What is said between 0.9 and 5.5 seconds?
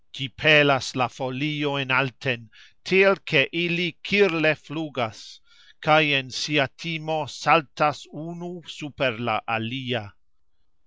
la foliojn alten, tiel ke ili kirle flugas